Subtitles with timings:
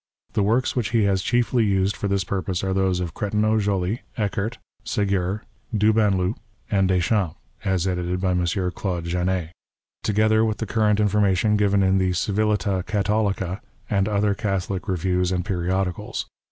[0.33, 4.01] The works which he has chiefly used for this purpose are those of Cretineau Joly,
[4.17, 5.41] Eckert, Segur,
[5.77, 6.37] Dupanloup,
[6.71, 8.43] and Deschamps (as edited by M.
[8.71, 9.51] Claude Janet),
[10.01, 13.59] together with the current information given in the Civilta CattoUca
[13.91, 16.25] and other Catholic reviews and periodicals.